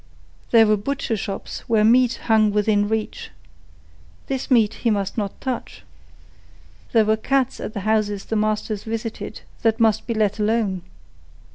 There 0.49 0.65
were 0.65 0.77
butcher 0.77 1.15
shops 1.15 1.59
where 1.69 1.83
meat 1.83 2.21
hung 2.23 2.51
within 2.51 2.89
reach. 2.89 3.29
This 4.25 4.49
meat 4.49 4.73
he 4.81 4.89
must 4.89 5.15
not 5.15 5.39
touch. 5.39 5.83
There 6.91 7.05
were 7.05 7.15
cats 7.17 7.59
at 7.59 7.75
the 7.75 7.81
houses 7.81 8.25
the 8.25 8.35
master 8.35 8.73
visited 8.77 9.41
that 9.61 9.79
must 9.79 10.07
be 10.07 10.15
let 10.15 10.39
alone. 10.39 10.81